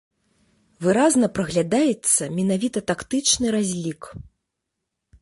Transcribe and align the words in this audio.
Выразна 0.85 1.29
праглядаецца 1.41 2.23
менавіта 2.39 2.79
тактычны 2.93 3.47
разлік. 3.61 4.01